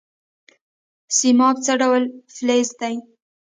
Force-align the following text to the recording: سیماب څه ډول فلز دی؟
سیماب 1.17 1.55
څه 1.65 1.73
ډول 1.81 2.03
فلز 2.33 2.69
دی؟ 2.79 2.95